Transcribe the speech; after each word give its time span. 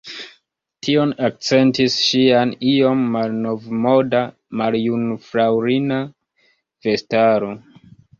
Tion 0.85 1.11
akcentis 1.25 1.97
ŝia 2.05 2.39
iom 2.69 3.03
malnovmoda, 3.15 4.21
maljunfraŭlina 4.63 6.01
vestaro. 6.89 7.53